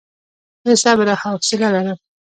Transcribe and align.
زه 0.65 0.73
صبر 0.83 1.07
او 1.13 1.17
حوصله 1.23 1.67
لرم. 1.73 1.97